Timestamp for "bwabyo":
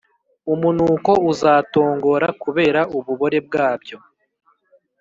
3.47-3.97